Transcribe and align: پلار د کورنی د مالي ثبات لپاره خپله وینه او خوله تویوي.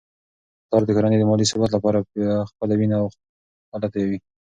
پلار 0.67 0.83
د 0.85 0.89
کورنی 0.95 1.17
د 1.19 1.23
مالي 1.29 1.45
ثبات 1.51 1.71
لپاره 1.73 1.97
خپله 2.49 2.73
وینه 2.75 2.95
او 3.01 3.07
خوله 3.69 3.87
تویوي. 3.93 4.19